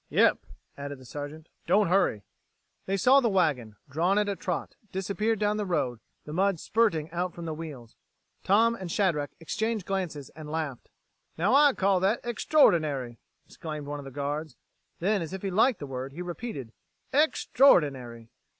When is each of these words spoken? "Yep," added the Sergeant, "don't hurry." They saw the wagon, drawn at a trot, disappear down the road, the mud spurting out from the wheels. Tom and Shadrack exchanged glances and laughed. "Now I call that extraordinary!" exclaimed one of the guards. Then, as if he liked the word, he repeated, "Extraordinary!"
"Yep," 0.09 0.39
added 0.79 0.97
the 0.97 1.05
Sergeant, 1.05 1.47
"don't 1.67 1.87
hurry." 1.87 2.23
They 2.87 2.97
saw 2.97 3.19
the 3.19 3.29
wagon, 3.29 3.75
drawn 3.87 4.17
at 4.17 4.27
a 4.27 4.35
trot, 4.35 4.75
disappear 4.91 5.35
down 5.35 5.57
the 5.57 5.63
road, 5.67 5.99
the 6.25 6.33
mud 6.33 6.59
spurting 6.59 7.11
out 7.11 7.35
from 7.35 7.45
the 7.45 7.53
wheels. 7.53 7.95
Tom 8.43 8.73
and 8.73 8.89
Shadrack 8.91 9.29
exchanged 9.39 9.85
glances 9.85 10.31
and 10.31 10.49
laughed. 10.49 10.89
"Now 11.37 11.53
I 11.53 11.73
call 11.73 11.99
that 11.99 12.19
extraordinary!" 12.23 13.19
exclaimed 13.45 13.85
one 13.85 13.99
of 13.99 14.05
the 14.05 14.09
guards. 14.09 14.57
Then, 14.99 15.21
as 15.21 15.33
if 15.33 15.43
he 15.43 15.51
liked 15.51 15.77
the 15.77 15.85
word, 15.85 16.13
he 16.13 16.23
repeated, 16.23 16.73
"Extraordinary!" 17.13 18.31